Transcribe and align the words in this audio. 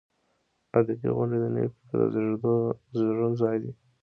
ادبي 0.79 1.09
غونډې 1.15 1.37
د 1.41 1.45
نوي 1.55 1.67
فکر 1.89 1.97
د 2.11 2.13
زیږون 2.97 3.31
ځای 3.41 3.57
دی. 3.63 3.71